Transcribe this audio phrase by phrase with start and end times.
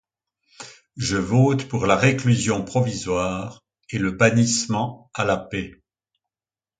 [0.97, 5.79] Je vote pour la réclusion provisoire et le bannissement à la paix.